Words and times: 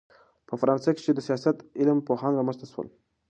په 0.47 0.53
فرانسه 0.59 0.89
کښي 0.95 1.11
دسیاست 1.15 1.55
د 1.57 1.67
علم 1.79 1.99
پوهان 2.07 2.31
رامنځ 2.35 2.57
ته 2.61 2.65
سول. 2.71 2.87